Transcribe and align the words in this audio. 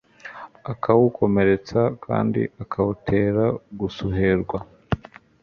akawukomeretsa, 0.71 1.79
kandi 2.05 2.41
akawutera 2.63 3.45
gusuherwa 3.79 4.59